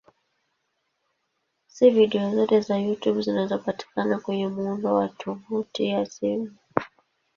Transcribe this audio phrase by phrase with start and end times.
[1.67, 6.55] Si video zote za YouTube zinazopatikana kwenye muundo wa tovuti ya simu.